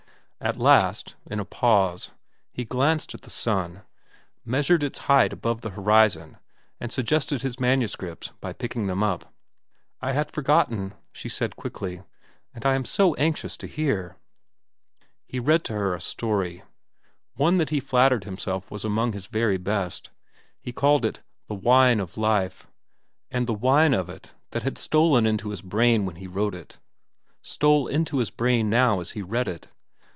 [0.43, 2.09] At last, in a pause,
[2.51, 3.83] he glanced at the sun,
[4.43, 6.37] measured its height above the horizon,
[6.79, 9.31] and suggested his manuscripts by picking them up.
[10.01, 12.01] "I had forgotten," she said quickly.
[12.55, 14.17] "And I am so anxious to hear."
[15.27, 16.63] He read to her a story,
[17.35, 20.09] one that he flattered himself was among his very best.
[20.59, 22.65] He called it "The Wine of Life,"
[23.29, 26.79] and the wine of it, that had stolen into his brain when he wrote it,
[27.43, 29.67] stole into his brain now as he read it.